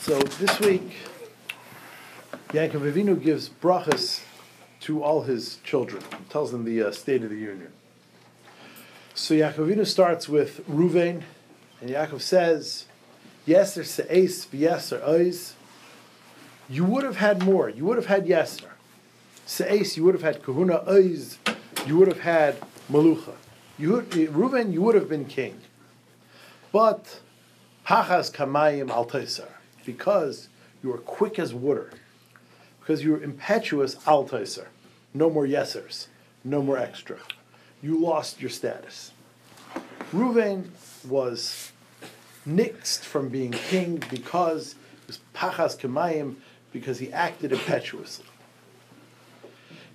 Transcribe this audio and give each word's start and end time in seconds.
So 0.00 0.18
this 0.18 0.58
week, 0.60 0.92
Yaakov 2.48 2.90
Avinu 2.90 3.22
gives 3.22 3.50
brachas 3.50 4.22
to 4.80 5.02
all 5.02 5.24
his 5.24 5.58
children. 5.62 6.02
He 6.02 6.24
tells 6.30 6.52
them 6.52 6.64
the 6.64 6.84
uh, 6.84 6.90
State 6.90 7.22
of 7.22 7.28
the 7.28 7.36
Union. 7.36 7.70
So 9.14 9.34
Yaakov 9.34 9.56
Avinu 9.56 9.86
starts 9.86 10.26
with 10.26 10.66
Ruvain, 10.66 11.24
and 11.82 11.90
Yaakov 11.90 12.22
says, 12.22 12.86
Yeser 13.46 13.84
se'es 13.84 14.46
v'yeser 14.46 15.06
ois. 15.06 15.52
You 16.70 16.86
would 16.86 17.04
have 17.04 17.16
had 17.16 17.42
more. 17.42 17.68
You 17.68 17.84
would 17.84 17.98
have 17.98 18.06
had 18.06 18.24
Yeser. 18.24 18.70
Se'es, 19.46 19.98
you 19.98 20.04
would 20.04 20.14
have 20.14 20.24
had 20.24 20.42
Kahuna 20.42 20.82
ois. 20.88 21.36
You 21.86 21.98
would 21.98 22.08
have 22.08 22.20
had 22.20 22.58
Malucha. 22.90 23.34
You 23.78 23.92
would, 23.92 24.08
Reuven, 24.08 24.72
you 24.72 24.80
would 24.80 24.94
have 24.94 25.10
been 25.10 25.26
king. 25.26 25.60
But 26.72 27.20
Pachas 27.86 28.32
kamayim 28.32 28.88
al 28.88 29.04
because 29.84 30.48
you 30.82 30.90
were 30.90 30.98
quick 30.98 31.38
as 31.38 31.52
water, 31.52 31.90
because 32.80 33.02
you 33.02 33.12
were 33.12 33.22
impetuous 33.22 33.96
al 34.06 34.28
no 35.12 35.28
more 35.28 35.46
yesers, 35.46 36.06
no 36.44 36.62
more 36.62 36.78
extra. 36.78 37.18
You 37.82 37.98
lost 37.98 38.40
your 38.40 38.50
status. 38.50 39.12
Reuven 40.12 40.68
was 41.08 41.72
nixed 42.46 43.00
from 43.00 43.28
being 43.28 43.52
king 43.52 44.02
because 44.10 44.72
it 44.72 45.06
was 45.06 45.20
pachas 45.34 45.78
kamayim, 45.78 46.36
because 46.72 46.98
he 46.98 47.12
acted 47.12 47.52
impetuously. 47.52 48.26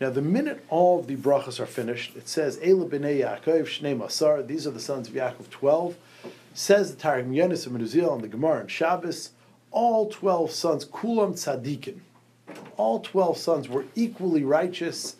Now, 0.00 0.10
the 0.10 0.22
minute 0.22 0.64
all 0.68 0.98
of 0.98 1.06
the 1.06 1.16
brachas 1.16 1.60
are 1.60 1.66
finished, 1.66 2.16
it 2.16 2.28
says, 2.28 2.58
Ela 2.62 2.86
b'nei 2.86 3.20
Yaakov, 3.20 3.64
Shneim 3.66 4.04
Asar, 4.04 4.42
these 4.42 4.66
are 4.66 4.72
the 4.72 4.80
sons 4.80 5.08
of 5.08 5.14
Yaakov, 5.14 5.48
12. 5.50 5.96
Says 6.54 6.94
the 6.94 7.00
Targum 7.00 7.32
Yonason 7.32 7.72
ben 7.72 7.86
Uziel 7.86 8.12
and 8.12 8.22
the 8.22 8.28
Gemara 8.28 8.60
and 8.60 8.70
Shabbos, 8.70 9.30
all 9.72 10.08
12 10.08 10.50
sons, 10.50 10.84
Kulam 10.84 11.32
Tzadikin, 11.32 12.00
all 12.76 13.00
12 13.00 13.36
sons 13.36 13.68
were 13.68 13.84
equally 13.94 14.44
righteous, 14.44 15.16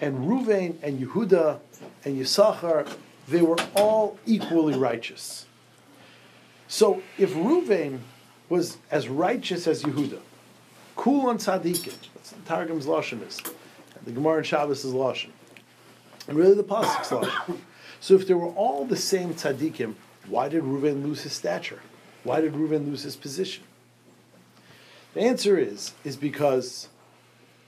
and 0.00 0.18
Ruvain 0.28 0.76
and 0.82 1.00
Yehuda 1.00 1.58
and 2.04 2.20
Yisachar, 2.20 2.88
they 3.28 3.42
were 3.42 3.58
all 3.74 4.18
equally 4.26 4.78
righteous. 4.78 5.46
So 6.68 7.02
if 7.18 7.32
Ruvain 7.32 8.00
was 8.48 8.78
as 8.90 9.08
righteous 9.08 9.66
as 9.66 9.82
Yehuda, 9.82 10.20
Kulam 10.96 11.36
Tzadikin, 11.36 11.94
that's 12.14 12.30
the 12.30 12.42
Targum's 12.42 12.86
Lashon 12.86 13.26
is, 13.26 13.40
the 14.04 14.12
Gemara 14.12 14.38
in 14.38 14.44
Shabbos 14.44 14.84
is 14.84 14.92
Lashon, 14.92 15.30
and 16.28 16.36
really 16.36 16.54
the 16.54 16.64
Pasuk's 16.64 17.08
Lashon. 17.08 17.58
So 18.00 18.14
if 18.14 18.26
they 18.26 18.34
were 18.34 18.48
all 18.48 18.84
the 18.84 18.96
same 18.96 19.32
tzaddikim, 19.32 19.94
why 20.28 20.48
did 20.50 20.62
Reuven 20.62 21.02
lose 21.02 21.22
his 21.22 21.32
stature? 21.32 21.80
Why 22.22 22.42
did 22.42 22.52
Reuven 22.52 22.86
lose 22.86 23.02
his 23.02 23.16
position? 23.16 23.64
The 25.14 25.20
answer 25.20 25.56
is 25.56 25.92
is 26.02 26.16
because 26.16 26.88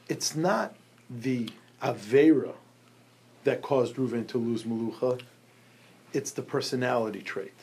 it's 0.08 0.34
not 0.34 0.74
the 1.08 1.48
avera 1.80 2.54
that 3.44 3.62
caused 3.62 3.94
Reuven 3.94 4.26
to 4.28 4.38
lose 4.38 4.64
Malucha. 4.64 5.22
It's 6.12 6.32
the 6.32 6.42
personality 6.42 7.22
trait. 7.22 7.54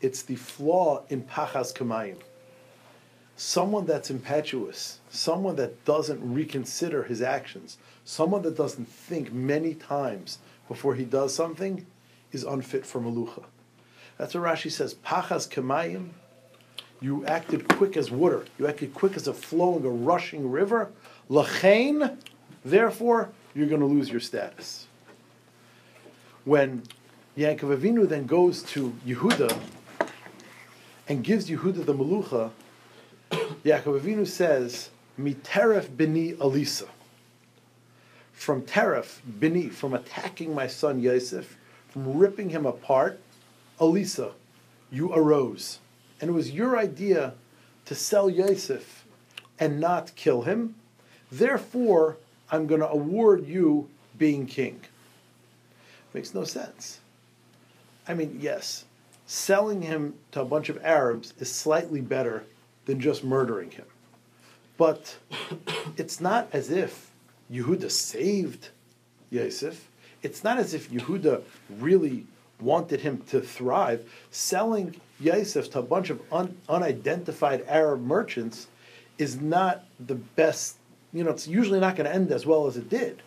It's 0.00 0.22
the 0.22 0.36
flaw 0.36 1.02
in 1.08 1.22
Pachas 1.24 1.74
Kamayim. 1.74 2.18
Someone 3.34 3.84
that's 3.84 4.10
impetuous, 4.10 5.00
someone 5.10 5.56
that 5.56 5.84
doesn't 5.84 6.20
reconsider 6.22 7.02
his 7.02 7.20
actions, 7.20 7.78
someone 8.04 8.42
that 8.42 8.56
doesn't 8.56 8.88
think 8.88 9.32
many 9.32 9.74
times 9.74 10.38
before 10.68 10.94
he 10.94 11.04
does 11.04 11.34
something, 11.34 11.84
is 12.30 12.44
unfit 12.44 12.86
for 12.86 13.00
Malucha. 13.00 13.44
That's 14.18 14.34
what 14.34 14.44
Rashi 14.44 14.70
says. 14.70 14.94
Pachas 14.94 15.48
kemayim. 15.48 16.10
You 17.00 17.26
acted 17.26 17.68
quick 17.68 17.96
as 17.96 18.10
water. 18.10 18.44
You 18.58 18.66
acted 18.66 18.94
quick 18.94 19.16
as 19.16 19.28
a 19.28 19.34
flowing, 19.34 19.84
a 19.84 19.90
rushing 19.90 20.50
river. 20.50 20.90
Lachain. 21.28 22.16
Therefore, 22.64 23.30
you're 23.54 23.68
going 23.68 23.80
to 23.80 23.86
lose 23.86 24.10
your 24.10 24.20
status. 24.20 24.86
When 26.44 26.82
Yaakov 27.36 27.76
Avinu 27.76 28.08
then 28.08 28.26
goes 28.26 28.62
to 28.64 28.96
Yehuda 29.06 29.58
and 31.08 31.22
gives 31.22 31.50
Yehuda 31.50 31.84
the 31.84 31.94
Melucha, 31.94 32.50
Yaakov 33.64 34.00
Avinu 34.00 34.26
says, 34.26 34.90
"Miteref 35.18 35.96
bini 35.96 36.32
Alisa." 36.34 36.88
From 38.32 38.62
teref 38.62 39.20
bini, 39.40 39.68
from 39.68 39.94
attacking 39.94 40.54
my 40.54 40.66
son 40.66 41.00
Yosef, 41.00 41.56
from 41.88 42.16
ripping 42.16 42.50
him 42.50 42.66
apart, 42.66 43.18
Elisa, 43.80 44.32
you 44.90 45.12
arose. 45.12 45.78
And 46.20 46.30
it 46.30 46.32
was 46.32 46.50
your 46.50 46.78
idea 46.78 47.34
to 47.84 47.94
sell 47.94 48.28
Yosef 48.28 49.04
and 49.58 49.80
not 49.80 50.14
kill 50.16 50.42
him. 50.42 50.74
Therefore, 51.30 52.16
I'm 52.50 52.66
going 52.66 52.80
to 52.80 52.88
award 52.88 53.46
you 53.46 53.88
being 54.18 54.46
king. 54.46 54.80
Makes 56.14 56.34
no 56.34 56.44
sense. 56.44 57.00
I 58.08 58.14
mean, 58.14 58.38
yes, 58.40 58.84
selling 59.26 59.82
him 59.82 60.14
to 60.32 60.40
a 60.40 60.44
bunch 60.44 60.68
of 60.68 60.82
Arabs 60.84 61.34
is 61.38 61.50
slightly 61.50 62.00
better 62.00 62.44
than 62.86 63.00
just 63.00 63.24
murdering 63.24 63.70
him. 63.72 63.86
But 64.76 65.16
it's 65.96 66.20
not 66.20 66.48
as 66.52 66.70
if 66.70 67.10
Yehuda 67.50 67.90
saved 67.90 68.68
Yosef. 69.30 69.88
It's 70.22 70.44
not 70.44 70.58
as 70.58 70.74
if 70.74 70.90
Yehuda 70.90 71.42
really 71.78 72.26
wanted 72.60 73.00
him 73.00 73.22
to 73.28 73.40
thrive, 73.40 74.08
selling 74.30 75.00
Yosef 75.20 75.70
to 75.72 75.80
a 75.80 75.82
bunch 75.82 76.10
of 76.10 76.20
un, 76.32 76.56
unidentified 76.68 77.64
Arab 77.66 78.02
merchants 78.02 78.68
is 79.18 79.40
not 79.40 79.84
the 79.98 80.14
best. 80.14 80.76
You 81.12 81.24
know, 81.24 81.30
it's 81.30 81.48
usually 81.48 81.80
not 81.80 81.96
going 81.96 82.08
to 82.08 82.14
end 82.14 82.30
as 82.30 82.46
well 82.46 82.66
as 82.66 82.76
it 82.76 82.88
did. 82.88 83.22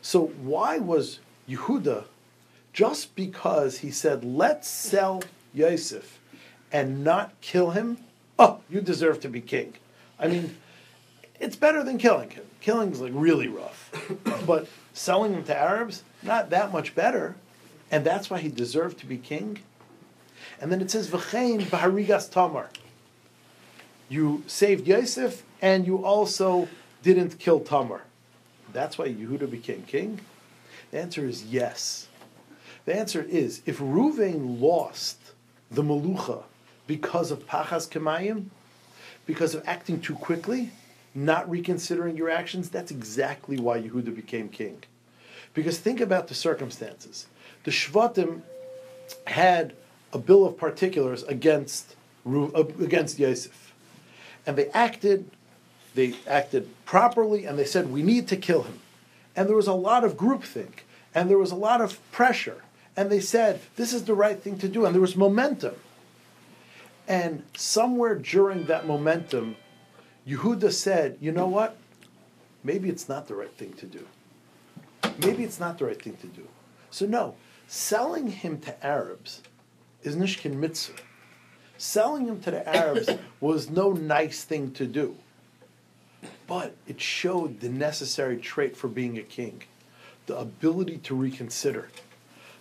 So 0.00 0.26
why 0.42 0.78
was 0.78 1.20
Yehuda, 1.48 2.04
just 2.72 3.14
because 3.14 3.78
he 3.78 3.90
said, 3.90 4.24
let's 4.24 4.68
sell 4.68 5.22
Yosef 5.54 6.18
and 6.70 7.04
not 7.04 7.40
kill 7.40 7.70
him, 7.70 7.98
oh, 8.38 8.60
you 8.68 8.80
deserve 8.80 9.20
to 9.20 9.28
be 9.28 9.40
king. 9.40 9.74
I 10.18 10.28
mean, 10.28 10.56
it's 11.40 11.56
better 11.56 11.82
than 11.82 11.98
killing 11.98 12.30
him. 12.30 12.44
Killing 12.60 12.92
is 12.92 13.00
like 13.00 13.12
really 13.14 13.48
rough. 13.48 13.90
but 14.46 14.68
selling 14.92 15.34
him 15.34 15.44
to 15.44 15.56
Arabs, 15.56 16.02
not 16.22 16.50
that 16.50 16.72
much 16.72 16.94
better 16.94 17.36
and 17.92 18.04
that's 18.04 18.28
why 18.30 18.38
he 18.38 18.48
deserved 18.48 18.98
to 19.00 19.06
be 19.06 19.18
king. 19.18 19.60
And 20.60 20.72
then 20.72 20.80
it 20.80 20.90
says, 20.90 21.08
V'chein 21.08 21.62
b'harigas 21.62 22.30
tamar. 22.30 22.70
You 24.08 24.42
saved 24.46 24.88
Yosef, 24.88 25.44
and 25.60 25.86
you 25.86 26.04
also 26.04 26.68
didn't 27.02 27.38
kill 27.38 27.60
Tamar. 27.60 28.02
That's 28.72 28.98
why 28.98 29.08
Yehuda 29.08 29.50
became 29.50 29.84
king? 29.84 30.20
The 30.90 31.00
answer 31.00 31.24
is 31.26 31.44
yes. 31.44 32.08
The 32.84 32.94
answer 32.94 33.22
is, 33.22 33.62
if 33.64 33.78
Ruvain 33.78 34.60
lost 34.60 35.18
the 35.70 35.82
Malucha 35.82 36.42
because 36.86 37.30
of 37.30 37.46
Pachas 37.46 37.88
Kemayim, 37.88 38.46
because 39.24 39.54
of 39.54 39.62
acting 39.66 40.00
too 40.00 40.14
quickly, 40.14 40.72
not 41.14 41.48
reconsidering 41.48 42.16
your 42.16 42.28
actions, 42.28 42.68
that's 42.68 42.90
exactly 42.90 43.58
why 43.58 43.80
Yehuda 43.80 44.14
became 44.14 44.48
king. 44.48 44.82
Because 45.54 45.78
think 45.78 46.00
about 46.00 46.28
the 46.28 46.34
circumstances 46.34 47.26
the 47.64 47.70
Shvatim 47.70 48.42
had 49.26 49.74
a 50.12 50.18
bill 50.18 50.44
of 50.44 50.56
particulars 50.56 51.22
against 51.24 51.96
uh, 52.26 52.64
against 52.80 53.18
Yosef, 53.18 53.72
and 54.46 54.56
they 54.56 54.68
acted 54.70 55.30
they 55.94 56.14
acted 56.26 56.68
properly, 56.84 57.44
and 57.44 57.58
they 57.58 57.64
said 57.64 57.90
we 57.90 58.02
need 58.02 58.28
to 58.28 58.36
kill 58.36 58.62
him, 58.62 58.80
and 59.36 59.48
there 59.48 59.56
was 59.56 59.66
a 59.66 59.74
lot 59.74 60.04
of 60.04 60.16
groupthink, 60.16 60.84
and 61.14 61.28
there 61.28 61.38
was 61.38 61.50
a 61.50 61.56
lot 61.56 61.80
of 61.80 61.98
pressure, 62.12 62.62
and 62.96 63.10
they 63.10 63.20
said 63.20 63.60
this 63.76 63.92
is 63.92 64.04
the 64.04 64.14
right 64.14 64.40
thing 64.40 64.58
to 64.58 64.68
do, 64.68 64.84
and 64.84 64.94
there 64.94 65.00
was 65.00 65.16
momentum, 65.16 65.74
and 67.08 67.42
somewhere 67.56 68.14
during 68.14 68.66
that 68.66 68.86
momentum, 68.86 69.56
Yehuda 70.26 70.72
said, 70.72 71.18
you 71.20 71.32
know 71.32 71.46
what, 71.46 71.76
maybe 72.62 72.88
it's 72.88 73.08
not 73.08 73.26
the 73.26 73.34
right 73.34 73.52
thing 73.52 73.72
to 73.74 73.86
do. 73.86 74.06
Maybe 75.18 75.42
it's 75.44 75.58
not 75.58 75.78
the 75.78 75.86
right 75.86 76.00
thing 76.00 76.16
to 76.16 76.26
do. 76.28 76.46
So 76.90 77.06
no, 77.06 77.34
Selling 77.74 78.26
him 78.26 78.60
to 78.60 78.86
Arabs 78.86 79.40
is 80.02 80.14
nishkin 80.14 80.56
mitzvah. 80.56 81.00
Selling 81.78 82.26
him 82.26 82.38
to 82.42 82.50
the 82.50 82.68
Arabs 82.68 83.08
was 83.40 83.70
no 83.70 83.92
nice 83.92 84.44
thing 84.44 84.72
to 84.72 84.84
do. 84.84 85.16
But 86.46 86.76
it 86.86 87.00
showed 87.00 87.60
the 87.60 87.70
necessary 87.70 88.36
trait 88.36 88.76
for 88.76 88.88
being 88.88 89.16
a 89.16 89.22
king 89.22 89.62
the 90.26 90.36
ability 90.36 90.98
to 90.98 91.14
reconsider, 91.14 91.88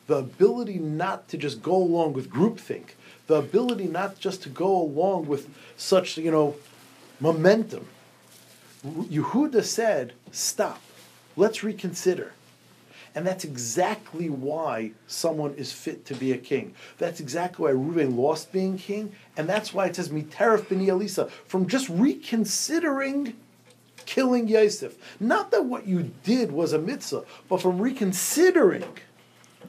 the 0.07 0.15
ability 0.15 0.79
not 0.79 1.27
to 1.27 1.37
just 1.37 1.61
go 1.61 1.75
along 1.75 2.13
with 2.13 2.29
groupthink, 2.29 2.91
the 3.27 3.35
ability 3.35 3.87
not 3.87 4.17
just 4.17 4.41
to 4.43 4.49
go 4.49 4.81
along 4.81 5.27
with 5.27 5.49
such, 5.75 6.17
you 6.17 6.31
know, 6.31 6.55
momentum. 7.19 7.85
Yehuda 8.85 9.65
said, 9.65 10.13
Stop, 10.31 10.81
let's 11.35 11.65
reconsider. 11.65 12.31
And 13.13 13.27
that's 13.27 13.43
exactly 13.43 14.29
why 14.29 14.91
someone 15.05 15.53
is 15.55 15.73
fit 15.73 16.05
to 16.05 16.15
be 16.15 16.31
a 16.31 16.37
king. 16.37 16.73
That's 16.97 17.19
exactly 17.19 17.65
why 17.65 17.71
Reuven 17.71 18.15
lost 18.15 18.51
being 18.53 18.77
king, 18.77 19.13
and 19.35 19.49
that's 19.49 19.73
why 19.73 19.87
it 19.87 19.97
says 19.97 20.09
Miteref 20.09 20.61
b'ni 20.63 20.89
Elisa 20.89 21.29
from 21.45 21.67
just 21.67 21.89
reconsidering 21.89 23.35
killing 24.05 24.47
Yosef. 24.47 24.95
Not 25.19 25.51
that 25.51 25.65
what 25.65 25.87
you 25.87 26.11
did 26.23 26.51
was 26.51 26.73
a 26.73 26.79
mitzvah, 26.79 27.25
but 27.49 27.61
from 27.61 27.79
reconsidering 27.81 28.85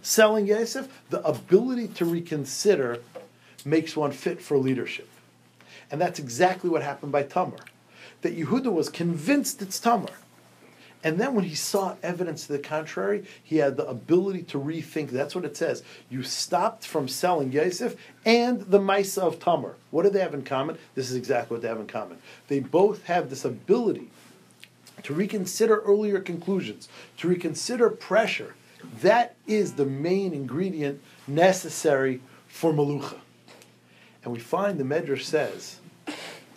selling 0.02 0.46
Yosef, 0.46 0.88
the 1.10 1.22
ability 1.26 1.88
to 1.88 2.04
reconsider 2.04 2.98
makes 3.64 3.96
one 3.96 4.12
fit 4.12 4.40
for 4.40 4.56
leadership. 4.56 5.08
And 5.90 6.00
that's 6.00 6.18
exactly 6.18 6.70
what 6.70 6.82
happened 6.82 7.12
by 7.12 7.22
Tamar. 7.22 7.58
That 8.22 8.36
Yehuda 8.36 8.72
was 8.72 8.88
convinced 8.88 9.62
it's 9.62 9.78
Tamar. 9.78 10.08
And 11.04 11.18
then 11.18 11.34
when 11.34 11.44
he 11.44 11.54
saw 11.54 11.96
evidence 12.02 12.46
to 12.46 12.52
the 12.52 12.58
contrary, 12.58 13.24
he 13.42 13.56
had 13.56 13.76
the 13.76 13.86
ability 13.86 14.42
to 14.44 14.58
rethink. 14.58 15.10
That's 15.10 15.34
what 15.34 15.44
it 15.44 15.56
says. 15.56 15.82
You 16.08 16.22
stopped 16.22 16.86
from 16.86 17.08
selling 17.08 17.50
Yosef 17.50 17.96
and 18.24 18.60
the 18.60 18.80
maise 18.80 19.18
of 19.18 19.40
Tamar. 19.40 19.74
What 19.90 20.04
do 20.04 20.10
they 20.10 20.20
have 20.20 20.34
in 20.34 20.44
common? 20.44 20.78
This 20.94 21.10
is 21.10 21.16
exactly 21.16 21.56
what 21.56 21.62
they 21.62 21.68
have 21.68 21.80
in 21.80 21.88
common. 21.88 22.18
They 22.48 22.60
both 22.60 23.04
have 23.04 23.30
this 23.30 23.44
ability 23.44 24.10
to 25.02 25.12
reconsider 25.12 25.80
earlier 25.80 26.20
conclusions, 26.20 26.88
to 27.18 27.28
reconsider 27.28 27.90
pressure. 27.90 28.54
That 29.00 29.34
is 29.46 29.72
the 29.72 29.86
main 29.86 30.32
ingredient 30.32 31.00
necessary 31.26 32.20
for 32.46 32.72
Malucha. 32.72 33.18
And 34.22 34.32
we 34.32 34.38
find 34.38 34.78
the 34.78 34.84
Medrash 34.84 35.22
says 35.22 35.80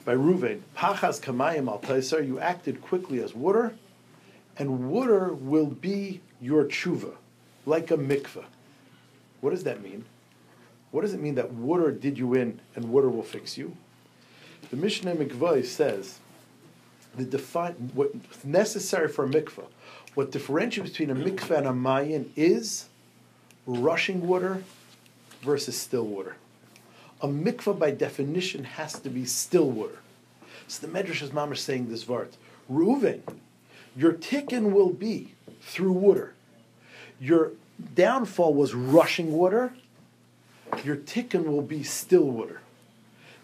by 0.06 0.14
Ruvain, 0.14 0.62
Pachas 0.78 1.20
Kamayim 1.20 1.68
al 1.68 2.22
you 2.22 2.40
acted 2.40 2.82
quickly 2.82 3.24
as 3.24 3.34
water, 3.34 3.74
and 4.58 4.90
water 4.90 5.34
will 5.34 5.68
be 5.68 6.22
your 6.42 6.66
tshuva, 6.66 7.16
like 7.66 7.92
a 7.92 7.98
mikveh. 7.98 8.46
What 9.42 9.52
does 9.52 9.64
that 9.64 9.84
mean? 9.84 10.06
What 10.92 11.02
does 11.02 11.14
it 11.14 11.22
mean 11.22 11.36
that 11.36 11.52
water 11.52 11.92
did 11.92 12.18
you 12.18 12.34
in 12.34 12.60
and 12.76 12.90
water 12.90 13.10
will 13.10 13.24
fix 13.24 13.58
you? 13.58 13.76
The 14.70 14.78
Mishnah 14.78 15.16
Mikvah 15.16 15.66
says 15.66 16.20
the 17.16 17.24
define 17.24 17.74
what's 17.94 18.44
necessary 18.44 19.08
for 19.08 19.26
a 19.26 19.30
mikveh. 19.30 19.66
What 20.16 20.32
differentiates 20.32 20.92
between 20.92 21.10
a 21.10 21.16
mikveh 21.16 21.58
and 21.58 21.68
a 21.68 21.74
mayan 21.74 22.32
is 22.36 22.88
rushing 23.66 24.28
water 24.28 24.64
versus 25.42 25.78
still 25.78 26.06
water. 26.06 26.38
A 27.22 27.28
mikveh, 27.28 27.78
by 27.78 27.92
definition, 27.92 28.64
has 28.64 29.00
to 29.00 29.10
be 29.10 29.26
still 29.26 29.70
water. 29.70 30.00
So 30.68 30.86
the 30.86 30.92
Medrash 30.92 31.22
is 31.22 31.30
mamash 31.30 31.58
saying 31.58 31.90
this 31.90 32.04
vart. 32.04 32.34
Reuven, 32.72 33.22
your 33.96 34.14
tikkun 34.14 34.72
will 34.72 34.90
be 34.90 35.34
through 35.62 35.94
water. 35.94 36.34
Your 37.20 37.52
downfall 37.94 38.54
was 38.54 38.74
rushing 38.74 39.32
water. 39.32 39.74
Your 40.84 40.98
tikkun 40.98 41.46
will 41.46 41.62
be 41.62 41.84
still 41.84 42.26
water. 42.26 42.62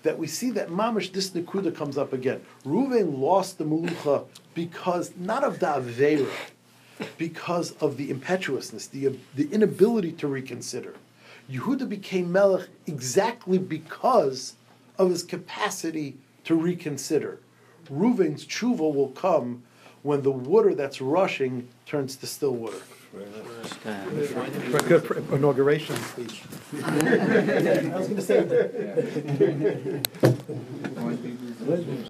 That 0.04 0.18
we 0.18 0.28
see 0.28 0.50
that 0.52 0.70
mamish 0.70 1.14
this 1.14 1.30
nekuda 1.30 1.76
comes 1.76 1.98
up 1.98 2.12
again. 2.12 2.42
Reuven 2.66 3.20
lost 3.20 3.58
the 3.58 3.64
melucha 3.64 4.26
because 4.54 5.12
not 5.16 5.44
of 5.44 5.60
the 5.60 5.68
avera, 5.68 6.30
because 7.18 7.72
of 7.74 7.98
the 7.98 8.10
impetuousness, 8.10 8.88
the, 8.88 9.18
the 9.36 9.50
inability 9.52 10.12
to 10.14 10.28
reconsider. 10.28 10.96
Yehuda 11.50 11.88
became 11.88 12.32
melech 12.32 12.68
exactly 12.88 13.58
because 13.58 14.56
of 14.98 15.10
his 15.10 15.24
capacity 15.24 16.18
to 16.44 16.56
reconsider. 16.56 17.40
Reuven's 17.90 18.46
tshuva 18.46 18.94
will 18.94 19.10
come 19.10 19.64
when 20.04 20.22
the 20.24 20.32
water 20.32 20.74
that's 20.74 21.02
rushing 21.02 21.68
turns 21.86 22.16
to 22.18 22.28
still 22.28 22.56
water. 22.56 22.78
For 23.12 24.78
a 24.78 24.84
good 24.84 25.04
inauguration 25.34 25.96
speech. 25.98 26.44
I 26.84 27.98
was 27.98 28.08
going 28.08 28.16
to 28.16 28.22
say 28.22 28.42
that. 28.44 30.08